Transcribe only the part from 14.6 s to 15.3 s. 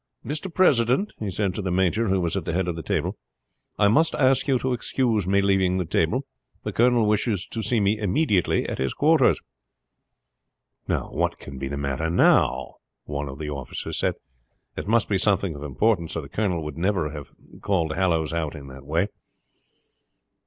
"It must be